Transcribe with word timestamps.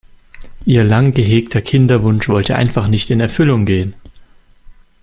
Ihr 0.65 0.83
lang 0.83 1.13
gehegter 1.13 1.61
Kinderwunsch 1.61 2.27
wollte 2.27 2.55
einfach 2.55 2.87
nicht 2.87 3.11
in 3.11 3.19
Erfüllung 3.19 3.67
gehen. 3.67 3.93